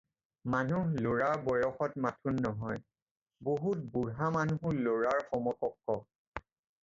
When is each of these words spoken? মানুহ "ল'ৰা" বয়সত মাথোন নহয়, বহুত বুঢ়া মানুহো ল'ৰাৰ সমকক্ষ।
মানুহ 0.51 0.85
"ল'ৰা" 1.07 1.27
বয়সত 1.47 2.01
মাথোন 2.05 2.39
নহয়, 2.45 2.79
বহুত 3.49 3.83
বুঢ়া 3.97 4.29
মানুহো 4.37 4.71
ল'ৰাৰ 4.87 5.21
সমকক্ষ। 5.27 5.99